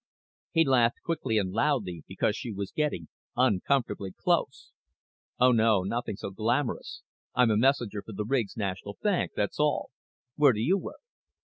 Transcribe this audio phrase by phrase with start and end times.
[0.49, 4.71] He laughed quickly and loudly because she was getting uncomfortably close.
[5.39, 5.83] "Oh, no.
[5.83, 7.03] Nothing so glamorous.
[7.35, 9.91] I'm a messenger for the Riggs National Bank, that's all.
[10.37, 11.01] Where do you work?"